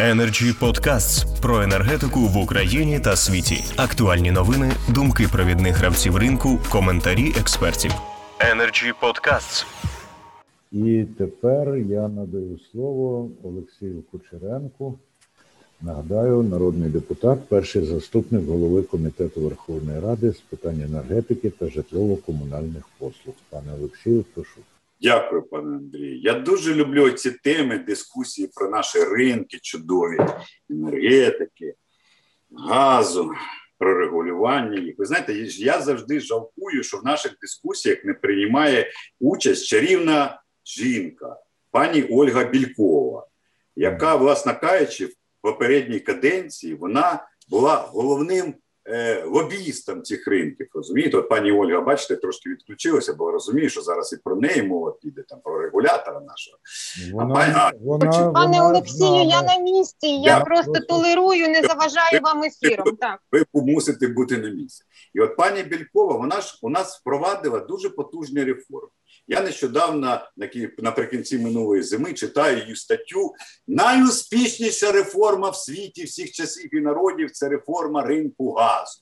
[0.00, 3.64] Energy Podcasts про енергетику в Україні та світі.
[3.76, 7.92] Актуальні новини, думки провідних гравців ринку, коментарі експертів.
[8.38, 9.66] Energy Podcasts.
[10.72, 14.98] І тепер я надаю слово Олексію Кучеренку.
[15.80, 23.34] Нагадаю, народний депутат, перший заступник голови комітету Верховної Ради з питань енергетики та житлово-комунальних послуг.
[23.50, 24.60] Пане Олексію, прошу.
[25.02, 26.20] Дякую, пане Андрію.
[26.20, 30.18] Я дуже люблю ці теми дискусії про наші ринки, чудові
[30.70, 31.74] енергетики,
[32.50, 33.32] газу,
[33.78, 34.94] про регулювання їх.
[34.98, 41.36] Ви знаєте, я завжди жалкую, що в наших дискусіях не приймає участь чарівна жінка,
[41.70, 43.26] пані Ольга Бількова,
[43.76, 48.54] яка, власне кажучи, в попередній каденції вона була головним
[48.88, 50.68] е, лобістом цих ринків.
[50.74, 54.92] Розумієте, от пані Ольга, бачите, трошки відключилася, бо розуміє, що зараз і про неї мова
[55.02, 56.58] піде там про регулятора нашого.
[57.12, 60.06] Вона, пані- а, вона, Пане вона Олексію, я на місці.
[60.06, 62.96] Я Я просто просто- толерую, не заважаю вам ефіром.
[62.96, 63.20] Так.
[63.32, 64.84] ви мусите бути на місці.
[65.14, 68.88] І от пані Бількова, вона ж у нас впровадила дуже потужні реформи.
[69.26, 70.20] Я нещодавно
[70.78, 73.34] наприкінці минулої зими читаю її статтю.
[73.68, 79.00] Найуспішніша реформа в світі всіх часів і народів це реформа ринку газу.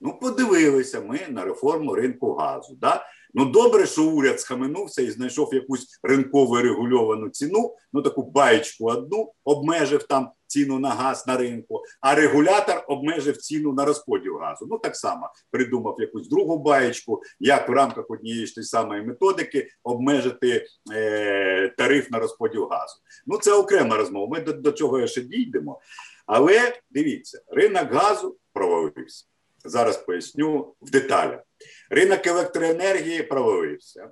[0.00, 2.76] Ну, подивилися ми на реформу ринку газу.
[2.80, 3.06] Да?
[3.38, 9.32] Ну, добре, що уряд схаменувся і знайшов якусь ринково регульовану ціну, ну таку баєчку одну,
[9.44, 14.66] обмежив там ціну на газ на ринку, а регулятор обмежив ціну на розподіл газу.
[14.70, 19.68] Ну так само придумав якусь другу баєчку, як в рамках однієї ж тієї самої методики
[19.84, 22.96] обмежити е, тариф на розподіл газу.
[23.26, 24.26] Ну це окрема розмова.
[24.26, 25.80] Ми до, до чого ще дійдемо.
[26.26, 29.26] Але дивіться, ринок газу провалився.
[29.68, 31.40] Зараз поясню в деталях.
[31.90, 34.10] Ринок електроенергії провалився.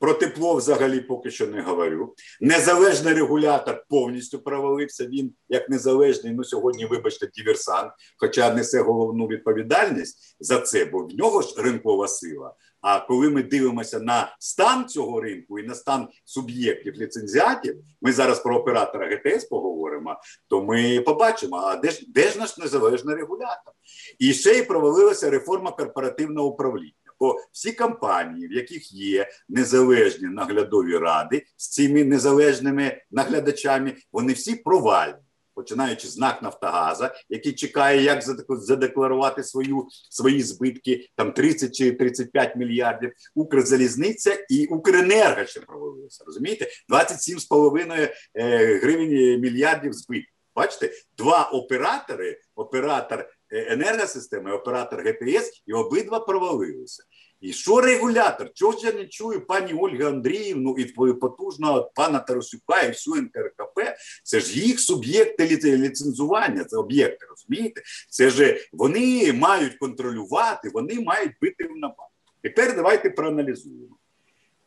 [0.00, 2.14] Про тепло взагалі поки що не говорю.
[2.40, 5.06] Незалежний регулятор повністю провалився.
[5.06, 11.14] Він як незалежний, ну сьогодні, вибачте, діверсант, хоча несе головну відповідальність за це, бо в
[11.14, 12.54] нього ж ринкова сила.
[12.80, 18.40] А коли ми дивимося на стан цього ринку і на стан суб'єктів ліцензіатів, ми зараз
[18.40, 20.16] про оператора ГТС поговоримо,
[20.48, 23.72] то ми побачимо, а де ж де ж наш незалежний регулятор?
[24.18, 26.92] І ще й провалилася реформа корпоративного управління.
[27.20, 34.56] Бо всі компанії, в яких є незалежні наглядові ради з цими незалежними наглядачами, вони всі
[34.56, 35.14] провальні.
[35.54, 41.92] Починаючи з НАК Нафтогаза, який чекає, як задек- задекларувати свою свої збитки, там 30 чи
[41.92, 43.12] 35 мільярдів.
[43.34, 46.24] Укрзалізниця і Укренерго ще провалилися.
[46.26, 50.34] Розумієте, 27,5 е, гривень мільярдів збитків.
[50.56, 53.20] Бачите, два оператори: оператор
[53.50, 57.02] е, енергосистеми, оператор ГТС, і обидва провалилися.
[57.40, 58.50] І що регулятор?
[58.54, 63.80] Чого ж я не чую пані Ольги Андріївну і потужного пана Тарасюка і всю НКРКП?
[64.22, 67.82] Це ж їх суб'єкти ліце- ліцензування, це об'єкти, розумієте?
[68.08, 72.06] Це ж вони мають контролювати, вони мають бити в набат.
[72.42, 73.96] Тепер давайте проаналізуємо.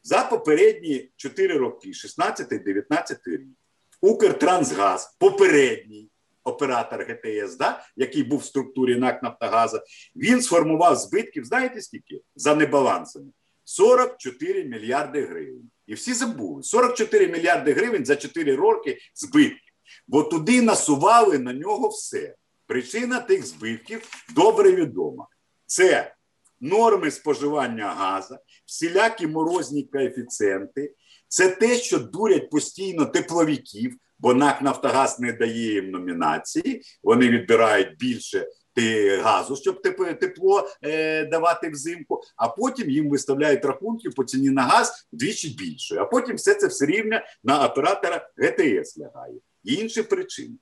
[0.04, 3.42] За попередні 4 роки, 16-19 рік,
[4.02, 6.10] Укртрансгаз, попередній
[6.44, 9.84] оператор ГТС, да, який був в структурі НАК Нафтогаза,
[10.16, 12.22] він сформував збитків, знаєте скільки?
[12.36, 13.32] За небалансами?
[13.64, 15.70] 44 мільярди гривень.
[15.88, 16.64] І всі забули.
[16.64, 19.74] 44 мільярди гривень за 4 роки збитків.
[20.08, 22.36] Бо туди насували на нього все.
[22.68, 25.28] Причина тих збитків добре відома.
[25.66, 26.14] Це
[26.64, 30.94] норми споживання газу, всілякі морозні коефіцієнти,
[31.28, 37.98] це те, що дурять постійно тепловиків, бо НАК Нафтогаз не дає їм номінації, вони відбирають
[37.98, 44.24] більше ти- газу, щоб теп- тепло е, давати взимку, а потім їм виставляють рахунки по
[44.24, 45.96] ціні на газ вдвічі більше.
[46.00, 49.36] А потім все це все рівня на оператора ГТС лягає.
[49.64, 50.56] Інші причини.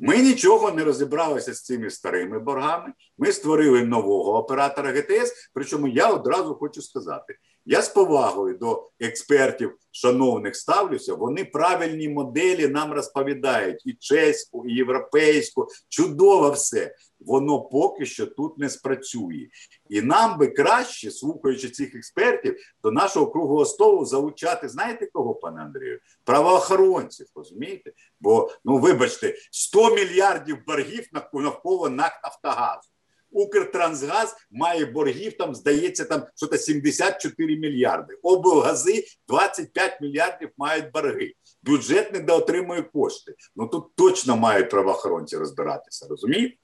[0.00, 2.92] Ми нічого не розібралися з цими старими боргами.
[3.18, 5.50] Ми створили нового оператора ГТС.
[5.54, 11.14] Причому я одразу хочу сказати: я з повагою до експертів шановних ставлюся.
[11.14, 15.68] Вони правильні моделі нам розповідають і чеську, і європейську.
[15.88, 16.94] Чудово все.
[17.20, 19.48] Воно поки що тут не спрацює.
[19.88, 25.62] І нам би краще, слухаючи цих експертів, до нашого круглого столу залучати, знаєте кого, пане
[25.62, 26.00] Андрію?
[26.24, 27.92] Правоохоронців, розумієте?
[28.20, 32.88] Бо, ну вибачте, 100 мільярдів боргів нав- навколо НАК Нафтогазу.
[33.30, 38.14] Укртрансгаз має боргів, там, здається, там що-то 74 мільярди.
[38.22, 41.32] Облгази 25 мільярдів мають борги.
[41.62, 43.34] Бюджет не доотримує кошти.
[43.56, 46.56] Ну тут точно мають правоохоронці розбиратися, розумієте?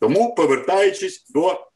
[0.00, 1.66] Тому, повертаючись до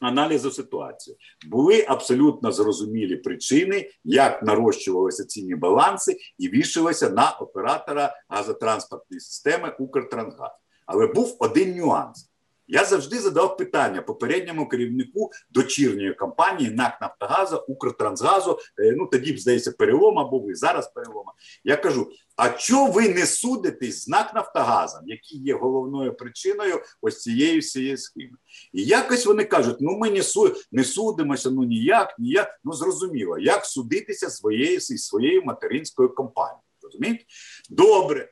[0.00, 1.16] аналізу ситуації.
[1.46, 10.50] Були абсолютно зрозумілі причини, як нарощувалися ціні баланси і вішалися на оператора газотранспортної системи Укртрансгаз.
[10.86, 12.27] Але був один нюанс.
[12.68, 18.58] Я завжди задав питання попередньому керівнику дочірньої компанії НАК Нафтогазу, Укртрансгазу.
[18.78, 21.32] е, Ну тоді б здається, перелом або ви зараз перелома.
[21.64, 27.22] Я кажу: а чого ви не судитесь з НАК Нафтогазом, який є головною причиною ось
[27.22, 28.36] цієї всієї схеми?
[28.72, 32.60] І якось вони кажуть: ну ми не су не судимося, ну ніяк, ніяк.
[32.64, 36.62] Ну зрозуміло, як судитися своєю своєю материнською компанією.
[36.82, 37.24] Розумієте?
[37.70, 38.28] Добре,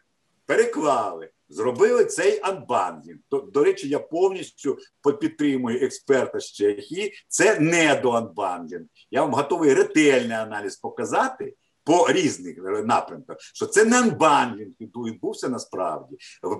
[0.46, 1.30] переклали.
[1.48, 3.18] Зробили цей unbundling.
[3.30, 4.78] До, до речі, я повністю
[5.20, 7.14] підтримую експерта з Чехії.
[7.28, 8.86] Це недоunbundling.
[9.10, 11.54] Я вам готовий ретельний аналіз показати
[11.84, 16.16] по різних напрямках, що це не unbundling відбувся насправді,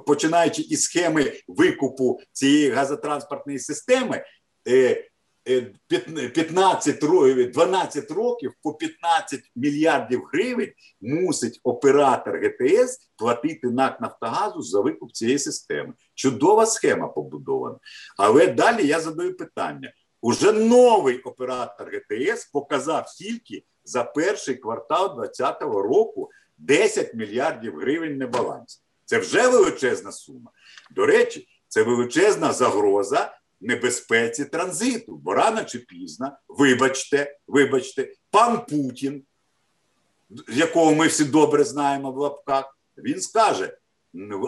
[0.06, 4.24] починаючи із схеми викупу цієї газотранспортної системи.
[5.46, 6.98] 15
[7.50, 15.38] 12 років по 15 мільярдів гривень мусить оператор ГТС платити НАК Нафтогазу за викуп цієї
[15.38, 15.92] системи.
[16.14, 17.78] Чудова схема побудована.
[18.16, 25.62] Але далі я задаю питання: уже новий оператор ГТС показав тільки за перший квартал 2020
[25.62, 28.82] року 10 мільярдів гривень небалансів.
[29.04, 30.50] Це вже величезна сума.
[30.90, 39.24] До речі, це величезна загроза небезпеці транзиту, бо рано чи пізно, вибачте, вибачте, пан Путін,
[40.48, 43.78] якого ми всі добре знаємо в лапках, він скаже: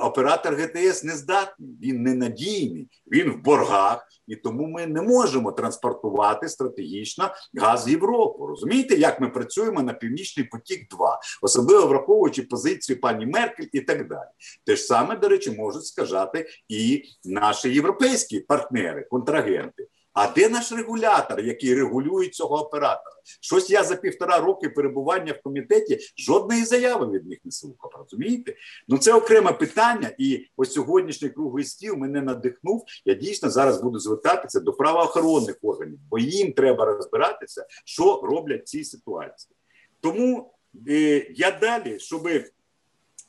[0.03, 6.49] оператор ГТС не здатний, він ненадійний, він в боргах, і тому ми не можемо транспортувати
[6.49, 7.31] стратегічно
[7.61, 8.47] газ в Європу.
[8.47, 14.09] Розумієте, як ми працюємо на Північний потік, 2 особливо враховуючи позицію пані Меркель і так
[14.09, 14.29] далі.
[14.67, 19.87] Те ж саме, до речі, можуть сказати і наші європейські партнери, контрагенти.
[20.21, 23.17] А де наш регулятор, який регулює цього оператора?
[23.41, 27.91] Щось я за півтора роки перебування в комітеті жодної заяви від них не слухав.
[27.99, 28.55] Розумієте?
[28.89, 32.85] Ну це окреме питання, і ось сьогоднішній круглий стіл мене надихнув.
[33.05, 38.65] Я дійсно зараз буду звертатися до правоохоронних органів, бо їм треба розбиратися, що роблять в
[38.65, 39.57] цій ситуації.
[40.01, 40.55] Тому
[40.89, 42.29] е, я далі, щоб,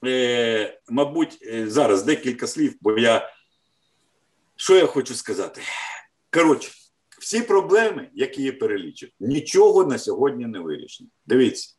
[0.05, 3.29] е, мабуть, е, зараз декілька слів, бо я
[4.55, 5.61] що я хочу сказати.
[6.31, 6.71] Коротше,
[7.19, 11.09] всі проблеми, які я перелічив, нічого на сьогодні не вирішено.
[11.25, 11.75] Дивіться,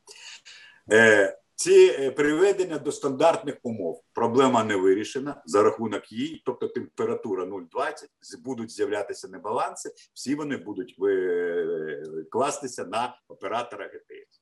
[0.92, 4.02] е, ці приведення до стандартних умов.
[4.12, 8.06] Проблема не вирішена за рахунок її, тобто температура 0,20,
[8.44, 10.96] будуть з'являтися небаланси, всі вони будуть
[12.30, 14.39] кластися на оператора ГТС.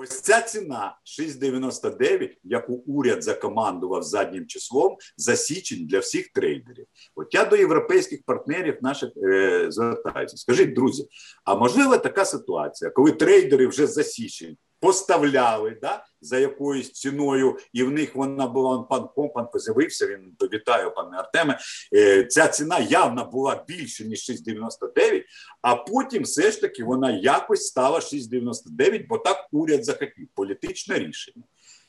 [0.00, 6.86] Ось ця ціна 6,99, яку уряд закомандував заднім числом, за січень для всіх трейдерів.
[7.14, 10.36] От я до європейських партнерів наших е, звертаюся.
[10.36, 11.08] Скажіть, друзі,
[11.44, 17.82] а можлива така ситуація, коли трейдери вже за січень поставляли да, за якоюсь ціною, і
[17.82, 20.06] в них вона була пан Компан поз'явився.
[20.06, 21.58] Він вітаю, пане Артеме.
[21.94, 25.22] Е, ця ціна явно була більше ніж 6,99,
[25.62, 31.44] а потім все ж таки вона якось стала 6,99, бо так уряд захотів політичне рішення.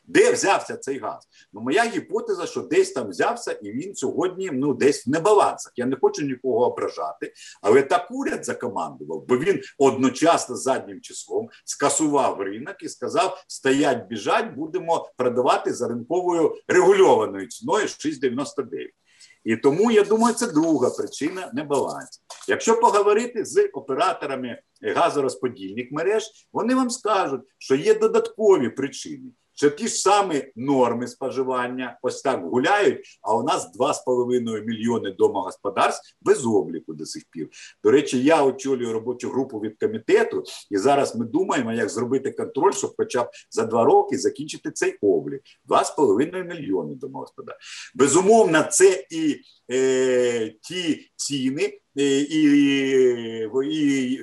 [0.10, 1.28] Де взявся цей газ?
[1.54, 5.74] Ну, моя гіпотеза, що десь там взявся, і він сьогодні ну десь в небалансах.
[5.76, 12.42] Я не хочу нікого ображати, але так уряд закомандував, бо він одночасно заднім числом скасував
[12.42, 18.66] ринок і сказав: стоять, біжать, будемо продавати за ринковою регульованою ціною 6,99.
[19.44, 22.20] І тому я думаю, це друга причина небалансу.
[22.48, 29.32] Якщо поговорити з операторами газорозподільних мереж, вони вам скажуть, що є додаткові причини.
[29.60, 36.16] Що ті ж самі норми споживання ось так гуляють, а у нас 2,5 мільйони домогосподарств
[36.22, 37.50] без обліку до сих пір.
[37.84, 42.72] До речі, я очолюю робочу групу від комітету, і зараз ми думаємо, як зробити контроль,
[42.72, 45.42] щоб хоча б за два роки закінчити цей облік.
[45.70, 47.92] 2,5 мільйони домогосподарств.
[47.96, 51.80] Безумовно, це і е, ті ціни.
[51.96, 52.44] І, і,
[53.64, 54.22] і,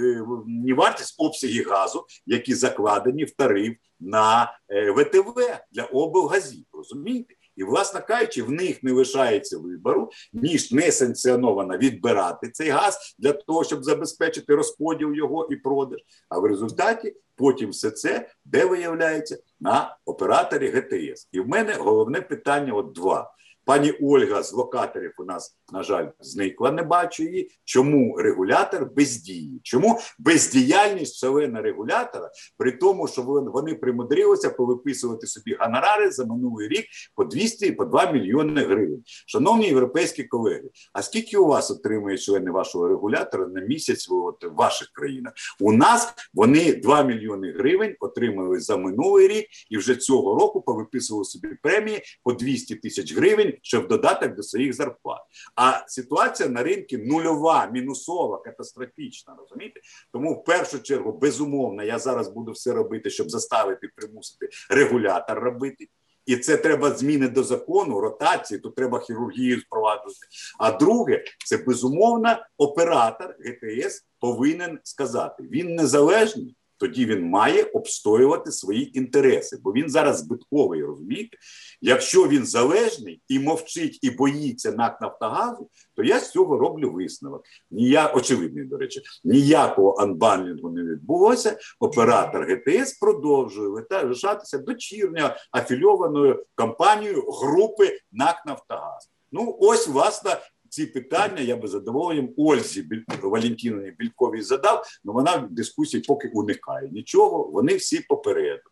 [0.66, 4.58] і вартість обсяги газу, які закладені в тариф на
[4.96, 5.34] ВТВ
[5.72, 7.34] для облгазів, розумієте?
[7.56, 13.64] І, власне кажучи, в них не лишається вибору, ніж несанкціоновано відбирати цей газ для того,
[13.64, 16.00] щоб забезпечити розподіл його і продаж.
[16.28, 21.28] А в результаті потім все це де виявляється на операторі ГТС.
[21.32, 23.32] І в мене головне питання: от два.
[23.64, 27.50] Пані Ольга з локаторів у нас на жаль, зникла, не бачу її.
[27.64, 29.60] Чому регулятор бездіє?
[29.62, 36.84] Чому бездіяльність шалена регулятора, при тому, що вони примудрилися повиписувати собі гонорари за минулий рік
[37.14, 39.02] по 200 і по 2 мільйони гривень.
[39.26, 44.54] Шановні європейські колеги, а скільки у вас отримує члени вашого регулятора на місяць от, в
[44.54, 45.32] ваших країнах?
[45.60, 51.24] У нас вони 2 мільйони гривень отримали за минулий рік і вже цього року повиписували
[51.24, 55.20] собі премії по 200 тисяч гривень, що в додаток до своїх зарплат.
[55.56, 59.36] А ситуація на ринку нульова, мінусова, катастрофічна.
[59.38, 59.80] Розумієте?
[60.12, 65.88] Тому в першу чергу, безумовно, я зараз буду все робити, щоб заставити примусити регулятор робити.
[66.26, 70.26] І це треба зміни до закону, ротації, тут треба хірургію впроваджувати.
[70.58, 78.98] А друге, це безумовно оператор ГТС повинен сказати: він незалежний, тоді він має обстоювати свої
[78.98, 81.36] інтереси, бо він зараз збитковий, розумієте?
[81.80, 87.44] Якщо він залежний і мовчить, і боїться НАК Нафтогазу, то я з цього роблю висновок.
[87.70, 91.58] Нія, очевидний, до речі, ніякого анбанлінгу не відбулося.
[91.80, 99.10] Оператор ГТС продовжує лишатися дочірньою афільованою компанією групи НАК Нафтогаз.
[99.32, 100.36] Ну, ось власне.
[100.70, 102.84] Ці питання я би задоволенням Ользі
[103.22, 107.50] Валентиновні Більковій задав, але вона в дискусії поки уникає нічого.
[107.52, 108.62] Вони всі попереду.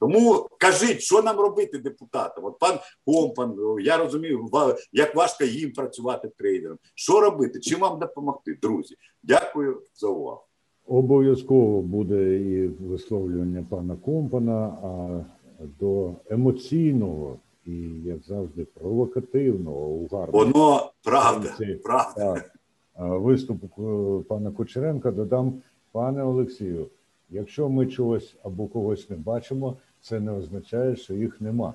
[0.00, 2.44] Тому кажіть, що нам робити депутатам?
[2.44, 4.48] От пан Компан, я розумію,
[4.92, 6.78] як важко їм працювати трейдером.
[6.94, 7.60] Що робити?
[7.60, 8.94] Чим вам допомогти, друзі?
[9.22, 10.40] Дякую за увагу.
[10.86, 15.24] Обов'язково буде і висловлювання пана Компана, а
[15.80, 17.72] до емоційного і,
[18.04, 22.34] як завжди, провокативного угарного Воно правда, Це- правда.
[22.34, 22.50] так,
[23.20, 25.54] виступу е, пана Кучеренка додам,
[25.92, 26.86] пане Олексію,
[27.30, 31.74] якщо ми чогось або когось не бачимо, це не означає, що їх нема.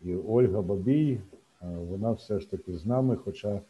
[0.00, 1.18] І Ольга Бабій,
[1.62, 3.60] е, вона все ж таки з нами, хоча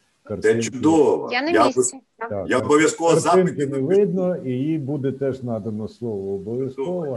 [0.43, 1.29] Це чудово.
[1.33, 2.01] Я на Я місці.
[2.19, 2.29] Так.
[2.29, 7.17] Так, Я обов'язково картинки запити не видно, і їй буде теж надано слово обов'язково.